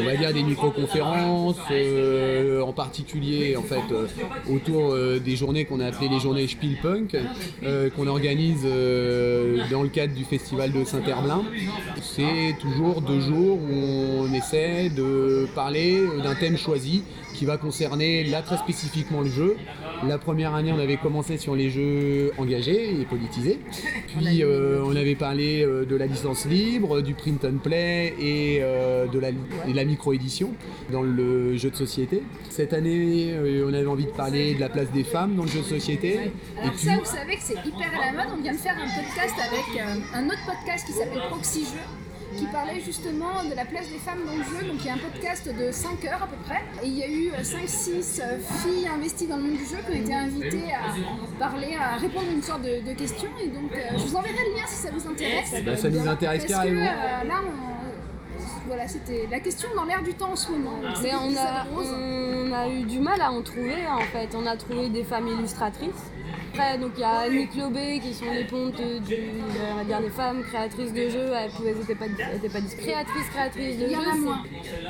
on 0.00 0.04
va 0.04 0.16
dire, 0.16 0.32
des 0.32 0.42
micro-conférences, 0.42 1.56
en 2.62 2.72
particulier, 2.72 3.56
en 3.56 3.62
fait, 3.62 3.84
autour 4.50 4.94
des 4.94 5.36
journées 5.36 5.64
qu'on 5.64 5.80
a 5.80 5.86
appelées 5.86 6.08
les 6.08 6.20
journées 6.20 6.46
Spielpunk, 6.46 7.16
qu'on 7.96 8.06
organise 8.06 8.62
dans 9.70 9.82
le 9.82 9.88
cadre 9.88 10.14
du 10.14 10.24
festival 10.24 10.72
de 10.72 10.84
Saint-Herblain. 10.84 11.42
C'est 12.00 12.56
toujours 12.60 13.00
deux 13.02 13.20
jours 13.20 13.58
où 13.58 14.22
on 14.22 14.32
essaie 14.32 14.90
de 14.90 15.48
parler 15.54 16.02
d'un 16.22 16.34
thème 16.34 16.56
choisi 16.56 17.02
qui 17.34 17.44
va 17.44 17.56
concerner 17.56 18.24
là 18.24 18.42
très 18.42 18.56
le 19.22 19.30
jeu. 19.30 19.56
La 20.06 20.18
première 20.18 20.54
année, 20.54 20.72
on 20.72 20.78
avait 20.78 20.96
commencé 20.96 21.38
sur 21.38 21.56
les 21.56 21.70
jeux 21.70 22.32
engagés 22.38 23.00
et 23.00 23.04
politisés. 23.04 23.58
Puis 24.06 24.42
euh, 24.42 24.82
on 24.84 24.94
avait 24.94 25.16
parlé 25.16 25.62
euh, 25.64 25.84
de 25.84 25.96
la 25.96 26.06
licence 26.06 26.46
libre, 26.46 27.00
du 27.00 27.14
print 27.14 27.44
and 27.44 27.58
play 27.62 28.14
et 28.18 28.58
euh, 28.62 29.06
de 29.06 29.18
la, 29.18 29.30
et 29.30 29.72
de 29.72 29.76
la 29.76 29.84
micro-édition 29.84 30.52
dans 30.92 31.02
le 31.02 31.56
jeu 31.56 31.70
de 31.70 31.76
société. 31.76 32.22
Cette 32.48 32.72
année, 32.72 33.34
on 33.64 33.72
avait 33.72 33.86
envie 33.86 34.06
de 34.06 34.10
parler 34.10 34.54
de 34.54 34.60
la 34.60 34.68
place 34.68 34.90
des 34.92 35.04
femmes 35.04 35.34
dans 35.34 35.44
le 35.44 35.48
jeu 35.48 35.60
de 35.60 35.64
société. 35.64 36.14
Et 36.14 36.60
Alors 36.60 36.72
puis, 36.72 36.86
ça, 36.86 36.96
vous 36.96 37.04
savez 37.04 37.36
que 37.36 37.42
c'est 37.42 37.66
hyper 37.66 37.90
à 37.94 38.12
la 38.12 38.12
mode. 38.12 38.34
On 38.38 38.42
vient 38.42 38.52
de 38.52 38.58
faire 38.58 38.76
un 38.76 39.02
podcast 39.02 39.34
avec 39.38 39.80
euh, 39.80 40.00
un 40.14 40.26
autre 40.26 40.44
podcast 40.46 40.86
qui 40.86 40.92
s'appelle 40.92 41.22
Proxy 41.28 41.60
Jeux 41.60 42.07
qui 42.38 42.46
parlait 42.46 42.80
justement 42.80 43.42
de 43.48 43.54
la 43.54 43.64
place 43.64 43.88
des 43.88 43.98
femmes 43.98 44.20
dans 44.26 44.32
le 44.36 44.42
jeu. 44.44 44.66
Donc 44.66 44.76
il 44.80 44.86
y 44.86 44.90
a 44.90 44.94
un 44.94 44.98
podcast 44.98 45.48
de 45.48 45.70
5 45.72 46.04
heures 46.06 46.22
à 46.22 46.26
peu 46.26 46.36
près. 46.44 46.62
Et 46.82 46.86
il 46.86 46.96
y 46.98 47.02
a 47.02 47.08
eu 47.08 47.30
5-6 47.42 48.22
filles 48.62 48.88
investies 48.88 49.26
dans 49.26 49.36
le 49.36 49.42
monde 49.42 49.56
du 49.56 49.64
jeu 49.66 49.78
qui 49.86 49.92
ont 49.98 50.02
été 50.02 50.14
invitées 50.14 50.72
à 50.72 51.38
parler, 51.38 51.76
à 51.80 51.96
répondre 51.96 52.26
à 52.28 52.32
une 52.32 52.42
sorte 52.42 52.62
de, 52.62 52.80
de 52.88 52.94
questions. 52.94 53.30
Et 53.42 53.48
donc 53.48 53.72
euh, 53.72 53.78
je 53.92 54.04
vous 54.06 54.16
enverrai 54.16 54.44
le 54.50 54.56
lien 54.56 54.66
si 54.66 54.76
ça 54.76 54.90
vous 54.92 55.06
intéresse. 55.08 55.54
bah, 55.64 55.76
ça 55.76 55.88
nous 55.90 56.06
intéresse 56.08 56.44
Parce 56.46 56.64
que 56.64 56.68
carrément. 56.68 56.80
euh, 56.80 57.28
là, 57.28 57.34
on- 57.46 57.78
voilà, 58.66 58.86
c'était 58.86 59.26
la 59.30 59.40
question 59.40 59.68
dans 59.74 59.84
l'air 59.84 60.02
du 60.02 60.12
temps 60.12 60.32
en 60.32 60.36
ce 60.36 60.50
moment. 60.52 60.76
Donc, 60.82 61.02
Mais 61.02 61.12
on 61.14 61.34
a, 61.36 61.66
on 61.72 62.52
a 62.52 62.68
eu 62.68 62.82
du 62.82 62.98
mal 63.00 63.18
à 63.20 63.32
en 63.32 63.40
trouver 63.42 63.86
en 63.90 64.00
fait. 64.00 64.28
On 64.36 64.44
a 64.46 64.56
trouvé 64.56 64.90
des 64.90 65.04
femmes 65.04 65.26
illustratrices 65.26 65.88
Après, 66.52 66.78
donc 66.78 66.92
il 66.96 67.00
y 67.00 67.04
a 67.04 67.10
Annick 67.20 67.54
Lobé 67.56 68.00
qui 68.00 68.14
sont 68.14 68.30
les 68.32 68.44
pontes 68.44 68.76
du, 68.76 69.14
on 69.72 69.76
va 69.76 69.84
dire 69.84 70.00
des 70.00 70.10
femmes 70.10 70.42
créatrices 70.42 70.92
de 70.92 71.08
jeux. 71.08 71.28
Elles 71.32 71.76
n'étaient 71.76 71.94
pas, 71.94 72.06
elles 72.06 72.36
étaient 72.38 72.48
pas 72.48 72.60
créatrices, 72.60 73.28
créatrices 73.32 73.78
de 73.78 73.86
jeux. 73.88 73.94
c'est- 74.12 74.18
moins. 74.18 74.42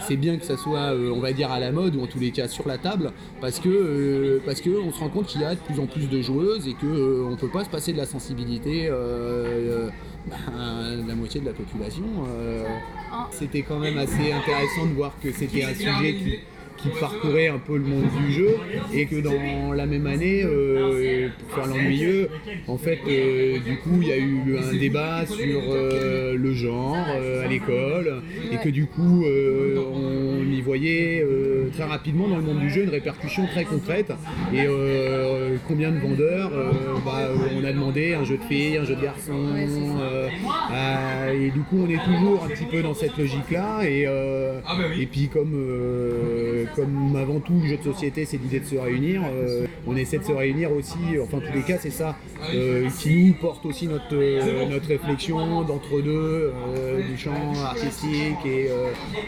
c'est 0.07 0.17
bien 0.17 0.37
que 0.39 0.45
ça 0.45 0.57
soit, 0.57 0.93
euh, 0.95 1.13
on 1.15 1.21
va 1.21 1.33
dire, 1.33 1.51
à 1.51 1.59
la 1.61 1.73
mode 1.73 1.97
ou 1.97 2.03
en 2.03 2.07
tous 2.07 2.21
les 2.21 2.31
cas 2.31 2.49
sur 2.49 2.67
la 2.69 2.79
table, 2.79 3.13
parce 3.41 3.59
que 3.61 3.69
euh, 3.69 4.41
parce 4.47 4.61
que 4.61 4.71
on 4.71 4.93
se 4.93 5.01
rend 5.01 5.09
compte 5.09 5.27
qu'il 5.27 5.41
y 5.41 5.45
a 5.45 5.55
de 5.55 5.61
plus 5.61 5.79
en 5.81 5.87
plus 5.87 6.09
de 6.09 6.23
joueuses 6.23 6.67
et 6.69 6.75
que 6.75 6.87
euh, 6.87 7.29
on 7.31 7.37
peut 7.37 7.51
pas 7.51 7.65
se 7.65 7.71
passer 7.71 7.93
de 7.93 7.99
la 7.99 8.07
sensibilité 8.07 8.87
euh, 8.89 9.89
euh, 9.89 9.91
ben, 10.27 11.03
de 11.03 11.09
la 11.09 11.15
moitié 11.15 11.41
de 11.41 11.47
la 11.47 11.53
population. 11.53 12.05
euh. 12.29 12.65
C'était 13.31 13.63
quand 13.63 13.79
même 13.79 13.99
assez 13.99 14.33
intéressant 14.33 14.87
de 14.87 14.95
voir 14.95 15.13
que 15.23 15.33
c'était 15.33 15.65
un 15.65 15.75
sujet 15.75 16.15
qui 16.15 16.39
qui 16.79 16.89
parcourait 17.01 17.49
un 17.49 17.59
peu 17.59 17.77
le 17.77 17.85
monde 17.85 18.07
du 18.25 18.33
jeu 18.33 18.57
et 18.95 19.07
que 19.07 19.17
dans 19.17 19.73
la 19.73 19.87
même 19.87 20.07
année, 20.07 20.43
euh, 20.45 21.29
pour 21.39 21.57
faire 21.57 21.67
l'ennuyeux, 21.67 22.29
en 22.67 22.79
fait, 22.79 23.01
euh, 23.07 23.59
du 23.59 23.77
coup, 23.79 23.99
il 24.01 24.09
y 24.09 24.13
a 24.13 24.17
eu 24.17 24.57
un 24.59 24.77
débat 24.77 25.27
sur 25.27 25.61
euh, 25.69 26.37
le 26.37 26.53
genre 26.53 26.97
à 26.97 27.47
l'école 27.49 28.23
et 28.53 28.57
que 28.59 28.69
du 28.69 28.87
coup, 28.87 29.25
on 29.25 30.51
y 30.51 30.61
voyait 30.61 31.25
très 31.73 31.85
rapidement 31.85 32.29
dans 32.29 32.37
le 32.37 32.43
monde 32.43 32.61
du 32.61 32.71
jeu 32.71 32.85
une 32.85 32.91
répercussion 32.91 33.47
très 33.47 33.65
concrète 33.65 34.13
et 34.55 34.67
combien 35.67 35.91
de 35.91 35.99
vendeurs, 35.99 36.51
bah, 37.05 37.29
on 37.57 37.65
a 37.65 37.73
demandé 37.73 38.15
un 38.15 38.25
jeu 38.25 38.37
de 38.39 38.43
filles, 38.45 38.79
un 38.79 38.85
jeu 38.85 38.95
de 38.95 39.03
garçons, 39.03 39.49
et 41.33 41.51
du 41.51 41.61
coup, 41.61 41.85
on 41.87 41.91
est 41.91 42.03
toujours 42.05 42.45
un 42.45 42.49
petit 42.49 42.65
peu 42.65 42.83
dans 42.83 42.95
cette 42.95 43.17
logique-là 43.17 43.83
et, 43.85 44.07
et 44.99 45.07
puis 45.07 45.29
comme 45.29 45.55
comme 46.75 47.17
avant 47.17 47.41
tout, 47.41 47.61
le 47.63 47.69
jeu 47.69 47.77
de 47.77 47.83
société, 47.83 48.25
c'est 48.25 48.39
l'idée 48.39 48.61
de 48.61 48.67
se 48.67 48.77
réunir. 48.77 49.23
euh, 49.25 49.67
on 49.89 49.97
essaie 49.97 50.19
de 50.19 50.25
se 50.25 50.33
réunir 50.33 50.71
aussi, 50.73 50.99
enfin 51.23 51.39
en 51.39 51.41
tous 51.41 51.53
les 51.55 51.63
cas, 51.63 51.79
c'est 51.81 51.91
ça 51.91 52.17
euh, 52.55 52.89
qui 53.01 53.29
nous 53.29 53.35
porte 53.35 53.65
aussi 53.65 53.87
notre, 53.87 54.15
euh, 54.15 54.67
notre 54.69 54.89
réflexion 54.89 55.63
d'entre-deux, 55.63 56.53
euh, 56.77 57.03
du 57.03 57.17
champ 57.17 57.55
artistique 57.65 58.45
et, 58.45 58.69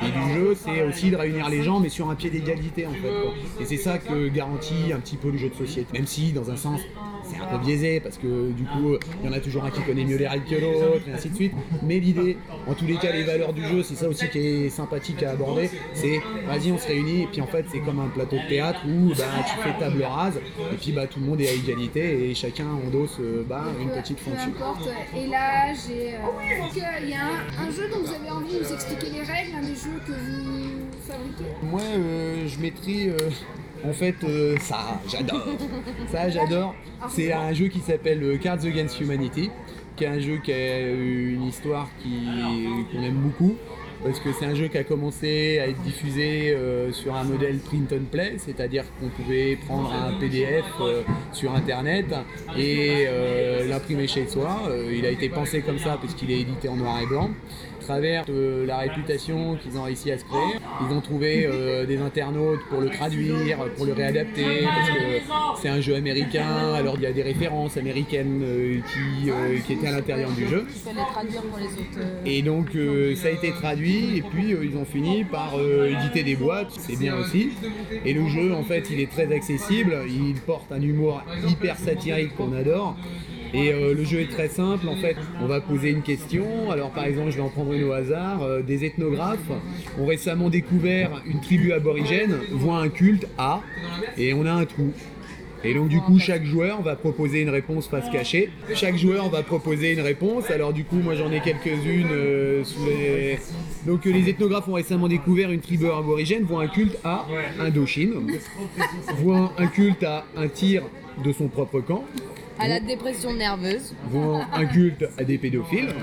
du 0.02 0.34
jeu, 0.34 0.54
c'est 0.54 0.82
aussi 0.82 1.10
de 1.10 1.16
réunir 1.16 1.48
les 1.48 1.62
gens, 1.62 1.80
mais 1.80 1.88
sur 1.88 2.10
un 2.10 2.14
pied 2.14 2.30
d'égalité 2.30 2.86
en 2.86 2.92
fait. 2.92 3.62
Et 3.62 3.64
c'est 3.64 3.78
ça 3.78 3.98
que 3.98 4.28
garantit 4.28 4.92
un 4.94 5.00
petit 5.00 5.16
peu 5.16 5.30
le 5.30 5.38
jeu 5.38 5.48
de 5.48 5.54
société. 5.54 5.86
Même 5.92 6.06
si, 6.06 6.32
dans 6.32 6.50
un 6.50 6.56
sens, 6.56 6.80
c'est 7.40 7.46
un 7.54 7.58
peu 7.58 7.64
biaisé 7.64 8.00
parce 8.00 8.18
que 8.18 8.50
du 8.52 8.64
coup, 8.64 8.96
il 9.22 9.26
y 9.26 9.32
en 9.32 9.32
a 9.36 9.40
toujours 9.40 9.64
un 9.64 9.70
qui 9.70 9.80
connaît 9.82 10.04
mieux 10.04 10.16
les 10.16 10.28
règles 10.28 10.44
que 10.46 10.54
l'autre, 10.60 11.08
et 11.08 11.12
ainsi 11.12 11.30
de 11.30 11.34
suite. 11.34 11.52
Mais 11.82 11.98
l'idée, 11.98 12.36
en 12.66 12.74
tous 12.74 12.86
les 12.86 12.96
cas, 12.96 13.12
les 13.12 13.22
valeurs 13.24 13.52
du 13.52 13.64
jeu, 13.66 13.82
c'est 13.82 13.94
ça 13.96 14.08
aussi 14.08 14.28
qui 14.28 14.38
est 14.38 14.68
sympathique 14.70 15.22
à 15.22 15.30
aborder. 15.32 15.70
C'est 15.94 16.20
vas-y, 16.46 16.72
on 16.72 16.78
se 16.78 16.86
réunit, 16.86 17.22
et 17.22 17.26
puis 17.26 17.40
en 17.40 17.46
fait, 17.46 17.64
c'est 17.72 17.80
comme 17.80 17.98
un 18.00 18.08
plateau 18.08 18.36
de 18.36 18.48
théâtre 18.48 18.80
où 18.86 19.08
bah, 19.10 19.24
tu 19.48 19.56
fais 19.62 19.78
table 19.78 20.02
rase, 20.02 20.36
et 20.72 20.76
puis 20.76 20.92
bah, 20.92 21.06
tout 21.06 21.20
le 21.20 21.26
monde 21.26 21.40
est 21.40 21.48
à 21.48 21.52
égalité 21.52 22.30
et 22.30 22.34
chacun 22.34 22.66
endosse 22.86 23.16
euh, 23.20 23.44
bah, 23.48 23.64
une 23.80 23.88
Peu- 23.88 24.00
petite 24.00 24.18
peu 24.18 24.30
fonction. 24.30 24.50
importe. 24.50 24.88
Et 25.16 25.26
l'âge, 25.28 25.78
et 25.90 26.14
euh, 26.14 26.18
il 27.02 27.08
y 27.10 27.14
a 27.14 27.24
un, 27.24 27.66
un 27.66 27.70
jeu 27.70 27.88
dont 27.90 28.00
vous 28.00 28.12
avez 28.14 28.30
envie 28.30 28.54
de 28.54 28.58
nous 28.64 28.72
expliquer 28.72 29.10
les 29.10 29.22
règles, 29.22 29.56
un 29.56 29.60
des 29.62 29.74
jeux 29.74 30.00
que 30.06 30.12
vous 30.12 30.86
fabriquez? 31.06 31.50
Moi, 31.62 31.80
euh, 31.96 32.46
je 32.46 32.58
mettrais 32.60 33.08
euh, 33.08 33.30
en 33.84 33.92
fait 33.92 34.16
euh, 34.24 34.56
ça, 34.60 35.00
j'adore. 35.08 35.46
ça, 36.10 36.28
j'adore. 36.28 36.74
C'est 37.08 37.32
un 37.32 37.52
jeu 37.52 37.68
qui 37.68 37.80
s'appelle 37.80 38.22
euh, 38.22 38.38
Cards 38.38 38.64
Against 38.64 39.00
Humanity, 39.00 39.50
qui 39.96 40.04
est 40.04 40.08
un 40.08 40.20
jeu 40.20 40.38
qui 40.42 40.52
a 40.52 40.88
une 40.90 41.44
histoire 41.44 41.88
qu'on 42.02 43.02
aime 43.02 43.18
beaucoup. 43.18 43.56
Parce 44.02 44.18
que 44.18 44.32
c'est 44.32 44.46
un 44.46 44.54
jeu 44.54 44.68
qui 44.68 44.78
a 44.78 44.84
commencé 44.84 45.58
à 45.58 45.68
être 45.68 45.80
diffusé 45.82 46.54
euh, 46.54 46.90
sur 46.90 47.14
un 47.14 47.24
modèle 47.24 47.58
print 47.58 47.92
and 47.92 48.06
play, 48.10 48.34
c'est-à-dire 48.38 48.84
qu'on 48.98 49.08
pouvait 49.08 49.58
prendre 49.66 49.92
un 49.92 50.18
PDF 50.18 50.64
euh, 50.80 51.02
sur 51.34 51.54
internet 51.54 52.06
et 52.56 53.04
euh, 53.06 53.68
l'imprimer 53.68 54.06
chez 54.06 54.26
soi. 54.26 54.62
Euh, 54.68 54.90
il 54.96 55.04
a 55.04 55.10
été 55.10 55.28
pensé 55.28 55.60
comme 55.60 55.78
ça 55.78 55.98
parce 56.00 56.14
qu'il 56.14 56.30
est 56.30 56.40
édité 56.40 56.68
en 56.70 56.76
noir 56.76 56.98
et 57.02 57.06
blanc. 57.06 57.30
Travers 57.80 58.24
euh, 58.28 58.66
la 58.66 58.78
réputation 58.78 59.56
qu'ils 59.56 59.76
ont 59.78 59.82
réussi 59.82 60.12
à 60.12 60.18
se 60.18 60.24
créer, 60.24 60.60
ils 60.88 60.94
ont 60.94 61.00
trouvé 61.00 61.46
euh, 61.46 61.86
des 61.86 61.98
internautes 61.98 62.60
pour 62.68 62.80
le 62.80 62.88
traduire, 62.88 63.58
pour 63.76 63.86
le 63.86 63.92
réadapter, 63.92 64.64
parce 64.64 64.90
que 64.90 65.60
c'est 65.60 65.68
un 65.68 65.80
jeu 65.80 65.94
américain, 65.94 66.74
alors 66.74 66.94
il 66.96 67.02
y 67.02 67.06
a 67.06 67.12
des 67.12 67.22
références 67.22 67.76
américaines 67.76 68.42
euh, 68.42 68.80
qui, 68.92 69.30
euh, 69.30 69.58
qui 69.66 69.72
étaient 69.74 69.88
à 69.88 69.92
l'intérieur 69.92 70.30
du 70.30 70.46
jeu. 70.46 70.66
Et 72.24 72.42
donc 72.42 72.68
ça 73.16 73.28
a 73.28 73.30
été 73.30 73.50
traduit 73.52 74.18
et 74.18 74.22
puis 74.22 74.54
ils 74.62 74.76
ont 74.76 74.84
fini 74.84 75.24
par 75.24 75.54
éditer 75.58 76.22
des 76.22 76.36
boîtes, 76.36 76.70
c'est 76.70 76.98
bien 76.98 77.16
aussi. 77.16 77.50
Et 78.04 78.12
le 78.12 78.28
jeu 78.28 78.54
en 78.54 78.62
fait 78.62 78.88
il 78.90 79.00
est 79.00 79.10
très 79.10 79.32
accessible, 79.32 79.96
il 80.08 80.34
porte 80.34 80.70
un 80.72 80.80
humour 80.80 81.22
hyper 81.48 81.76
satirique 81.76 82.34
qu'on 82.36 82.52
adore. 82.52 82.96
Et 83.52 83.72
euh, 83.72 83.94
le 83.94 84.04
jeu 84.04 84.20
est 84.20 84.30
très 84.30 84.48
simple, 84.48 84.88
en 84.88 84.96
fait, 84.96 85.16
on 85.42 85.46
va 85.46 85.60
poser 85.60 85.90
une 85.90 86.02
question. 86.02 86.70
Alors 86.70 86.90
par 86.90 87.04
exemple, 87.04 87.30
je 87.30 87.36
vais 87.36 87.42
en 87.42 87.48
prendre 87.48 87.72
une 87.72 87.84
au 87.84 87.92
hasard. 87.92 88.42
Euh, 88.42 88.62
des 88.62 88.84
ethnographes 88.84 89.38
ont 89.98 90.06
récemment 90.06 90.50
découvert 90.50 91.22
une 91.26 91.40
tribu 91.40 91.72
aborigène, 91.72 92.34
voit 92.52 92.78
un 92.78 92.88
culte 92.88 93.26
à, 93.38 93.60
et 94.16 94.34
on 94.34 94.46
a 94.46 94.52
un 94.52 94.64
trou. 94.64 94.92
Et 95.62 95.74
donc 95.74 95.88
du 95.88 96.00
coup, 96.00 96.18
chaque 96.18 96.44
joueur 96.44 96.80
va 96.80 96.96
proposer 96.96 97.42
une 97.42 97.50
réponse 97.50 97.86
face 97.86 98.08
cachée. 98.08 98.50
Chaque 98.74 98.96
joueur 98.96 99.28
va 99.28 99.42
proposer 99.42 99.92
une 99.92 100.00
réponse. 100.00 100.50
Alors 100.50 100.72
du 100.72 100.84
coup, 100.84 100.96
moi 100.96 101.14
j'en 101.14 101.30
ai 101.30 101.40
quelques-unes 101.40 102.08
euh, 102.10 102.64
sous 102.64 102.86
les... 102.86 103.38
Donc 103.86 104.06
les 104.06 104.30
ethnographes 104.30 104.68
ont 104.68 104.74
récemment 104.74 105.08
découvert 105.08 105.50
une 105.50 105.60
tribu 105.60 105.86
aborigène, 105.86 106.44
voit 106.44 106.62
un 106.62 106.68
culte 106.68 106.96
à 107.04 107.26
Indochine, 107.58 108.12
voit 109.18 109.52
un 109.58 109.66
culte 109.66 110.02
à 110.02 110.24
un 110.36 110.48
tir 110.48 110.82
de 111.22 111.32
son 111.32 111.48
propre 111.48 111.80
camp, 111.80 112.04
À 112.60 112.68
la 112.68 112.78
dépression 112.78 113.32
nerveuse. 113.32 113.94
voit 114.10 114.44
un 114.52 114.66
culte 114.66 115.06
à 115.16 115.24
des 115.24 115.38
pédophiles, 115.38 115.94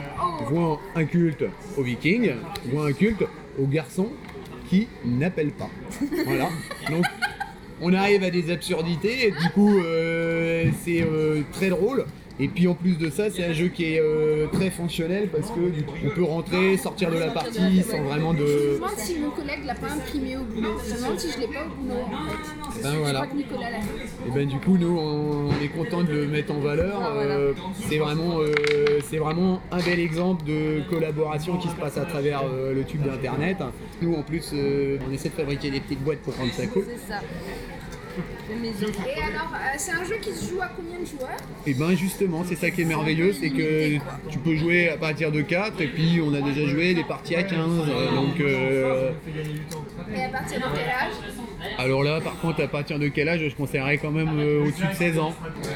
voit 0.50 0.80
un 0.96 1.06
culte 1.06 1.46
aux 1.78 1.84
vikings, 1.84 2.32
voit 2.66 2.88
un 2.88 2.94
culte 2.94 3.24
aux 3.60 3.68
garçons 3.68 4.10
qui 4.68 4.88
n'appellent 5.06 5.52
pas. 5.52 5.70
Voilà. 6.26 6.50
Donc 6.90 7.06
on 7.80 7.94
arrive 7.94 8.24
à 8.24 8.32
des 8.32 8.52
absurdités 8.52 9.28
et 9.28 9.32
du 9.32 9.50
coup 9.54 9.78
euh, 9.80 10.66
c'est 10.84 11.04
euh, 11.04 11.42
très 11.52 11.70
drôle. 11.70 12.06
Et 12.40 12.48
puis 12.50 12.68
en 12.68 12.76
plus 12.76 13.00
de 13.00 13.10
ça, 13.10 13.32
c'est 13.32 13.44
un 13.44 13.52
jeu 13.52 13.68
qui 13.68 13.84
est 13.96 14.00
euh, 14.00 14.46
très 14.52 14.70
fonctionnel 14.70 15.28
parce 15.30 15.50
que 15.50 15.70
du 15.72 15.82
coup, 15.84 15.94
on 16.06 16.10
peut 16.10 16.24
rentrer, 16.24 16.78
sortir 16.78 17.10
de 17.10 17.18
la 17.18 17.28
partie 17.32 17.82
sans 17.82 18.04
vraiment 18.04 18.32
Je 18.34 18.44
me 18.44 18.46
de. 18.48 18.76
demande 18.76 18.90
si 18.98 19.20
mon 19.20 19.32
collègue 19.32 19.66
l'a 19.66 19.74
pas 19.74 19.88
imprimé 19.92 20.38
au 20.38 20.44
boulot. 20.44 20.78
Je 20.88 20.94
me 20.94 20.98
demande 21.02 21.20
si 21.20 21.32
je 21.32 21.40
l'ai 21.40 21.48
pas 21.48 21.66
au 21.66 21.70
boulot 21.82 22.00
en 22.00 22.72
fait. 22.72 22.84
Ben 22.84 22.92
Je 22.94 22.98
voilà. 23.00 23.20
crois 23.22 23.28
que 23.32 23.38
Nicolas 23.38 23.72
l'a 23.72 23.80
fait. 23.82 24.28
Et 24.28 24.32
ben 24.32 24.48
du 24.48 24.58
coup 24.60 24.78
nous 24.78 24.98
on 25.00 25.50
est 25.64 25.70
content 25.70 26.04
de 26.04 26.12
le 26.14 26.28
mettre 26.28 26.54
en 26.54 26.60
valeur. 26.60 27.12
Euh, 27.16 27.54
c'est 27.90 27.98
vraiment 27.98 28.40
euh, 28.40 28.54
c'est 29.10 29.18
vraiment 29.18 29.60
un 29.72 29.80
bel 29.82 30.00
exemple 30.00 30.46
de 30.46 30.82
collaboration 30.92 31.58
qui 31.58 31.70
se 31.70 31.76
passe 31.76 31.98
à 31.98 32.06
travers 32.06 32.44
le 32.48 32.84
tube 32.84 33.02
d'internet. 33.02 33.58
Nous 34.02 34.14
en 34.14 34.22
plus 34.22 34.54
on 34.54 35.12
essaie 35.12 35.30
de 35.30 35.34
fabriquer 35.34 35.72
des 35.72 35.80
petites 35.80 36.04
boîtes 36.04 36.20
pour 36.20 36.36
rendre 36.36 36.54
ça 36.54 36.68
cool. 36.68 36.84
C'est 36.88 37.12
ça. 37.12 37.20
Et 38.18 39.22
alors, 39.22 39.52
euh, 39.54 39.76
c'est 39.78 39.92
un 39.92 40.04
jeu 40.04 40.16
qui 40.22 40.32
se 40.32 40.50
joue 40.52 40.62
à 40.62 40.70
combien 40.76 41.00
de 41.00 41.06
joueurs? 41.06 41.38
Et 41.66 41.74
ben 41.74 41.96
justement 41.96 42.44
c'est 42.48 42.56
ça 42.56 42.70
qui 42.72 42.82
est 42.82 42.86
merveilleux, 42.86 43.34
c'est 43.34 43.50
que 43.50 43.98
tu 44.30 44.40
peux 44.40 44.56
jouer 44.56 44.90
à 44.90 44.98
partir 44.98 45.32
de 45.32 45.42
4 45.42 45.80
et 45.82 45.88
puis 45.88 46.20
on 46.24 46.34
a 46.34 46.42
déjà 46.42 46.66
joué 46.66 46.94
des 46.94 47.04
parties 47.04 47.36
à 47.36 47.44
15. 47.44 47.60
euh, 47.90 48.16
donc 48.16 48.40
euh, 48.40 49.12
Et 50.16 50.24
à 50.24 50.30
partir 50.30 50.58
de 50.60 50.64
quel 50.76 50.90
âge? 50.90 51.14
alors 51.80 52.04
là 52.04 52.22
par 52.22 52.40
contre 52.40 52.62
à 52.64 52.68
partir 52.68 52.98
de 53.00 53.08
quel 53.08 53.28
âge 53.30 53.42
je 53.50 53.56
conseillerais 53.56 53.98
quand 53.98 54.12
même 54.12 54.40
euh, 54.40 54.64
au-dessus 54.66 54.88
de 54.88 54.94
16 54.94 55.20
ans 55.20 55.34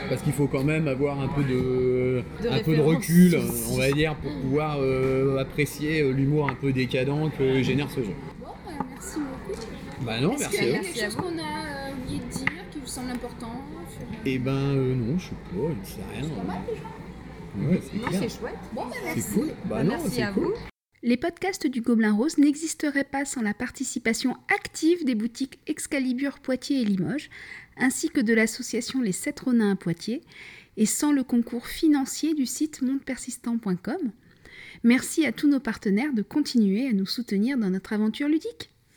parce 0.09 0.21
qu'il 0.21 0.31
faut 0.33 0.47
quand 0.47 0.63
même 0.63 0.87
avoir 0.87 1.19
un 1.19 1.27
peu 1.27 1.43
de, 1.43 2.23
De 2.41 2.47
un 2.49 2.59
peu 2.59 2.75
de 2.75 2.81
référence. 2.81 2.87
recul 2.95 3.39
on 3.71 3.77
va 3.77 3.91
dire 3.91 4.15
pour 4.15 4.31
pouvoir 4.31 4.77
euh, 4.79 5.39
apprécier 5.39 6.01
euh, 6.01 6.11
l'humour 6.11 6.49
un 6.49 6.55
peu 6.55 6.71
décadent 6.71 7.29
que 7.37 7.61
génère 7.63 7.89
ce 7.89 8.01
jeu. 8.01 8.13
Bon, 8.39 8.47
bah, 8.65 8.71
merci 8.93 9.17
beaucoup. 9.19 9.59
Bah 10.01 10.19
non 10.21 10.33
Est-ce 10.33 10.39
merci 10.41 10.57
qu'il 10.57 10.67
y 10.67 10.71
à 10.71 10.73
a 10.73 10.77
vous. 10.79 10.83
quelque 10.85 11.03
chose 11.05 11.15
qu'on 11.15 11.37
a 11.37 11.60
semble 13.01 13.11
important 13.11 13.61
sur- 13.89 14.27
Et 14.31 14.39
ben 14.39 14.51
euh, 14.53 14.95
non 14.95 15.17
je 15.17 15.25
sais 15.25 15.31
pas, 15.31 15.75
je 15.83 15.89
sais 15.89 16.01
rien. 16.21 16.29
Pas 16.29 16.43
mal 16.43 16.61
déjà. 16.67 17.69
Ouais 17.69 17.81
c'est 17.83 17.97
clair. 17.99 18.21
c'est 18.21 18.39
chouette. 18.39 18.55
Bon, 18.73 18.85
bah, 18.85 18.95
merci. 19.03 19.21
C'est 19.21 19.33
cool. 19.33 19.49
Bah 19.65 19.83
non 19.83 19.89
Merci 19.97 20.09
c'est 20.15 20.21
à 20.23 20.31
cool. 20.31 20.43
vous. 20.45 20.53
Les 21.03 21.17
podcasts 21.17 21.65
du 21.67 21.81
Gobelin 21.81 22.13
Rose 22.13 22.37
n'existeraient 22.37 23.03
pas 23.03 23.25
sans 23.25 23.41
la 23.41 23.53
participation 23.55 24.37
active 24.55 25.03
des 25.03 25.15
boutiques 25.15 25.59
Excalibur 25.67 26.39
Poitiers 26.39 26.81
et 26.81 26.85
Limoges, 26.85 27.29
ainsi 27.77 28.09
que 28.09 28.21
de 28.21 28.33
l'association 28.35 29.01
Les 29.01 29.11
Sept 29.11 29.39
Ronins 29.39 29.71
à 29.71 29.75
Poitiers, 29.75 30.21
et 30.77 30.85
sans 30.85 31.11
le 31.11 31.23
concours 31.23 31.65
financier 31.67 32.35
du 32.35 32.45
site 32.45 32.81
mondepersistant.com. 32.83 34.11
Merci 34.83 35.25
à 35.25 35.31
tous 35.31 35.47
nos 35.49 35.59
partenaires 35.59 36.13
de 36.13 36.21
continuer 36.21 36.87
à 36.87 36.93
nous 36.93 37.05
soutenir 37.07 37.57
dans 37.57 37.69
notre 37.71 37.93
aventure 37.93 38.27
ludique. 38.27 38.70